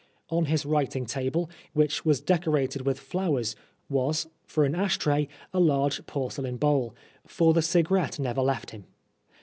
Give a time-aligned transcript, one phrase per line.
[0.31, 3.55] On his writing table, which was decorated with flowers,
[3.87, 6.95] was, for an ash tray, a large porcelain bowl,
[7.27, 8.85] for the cigarette never left him.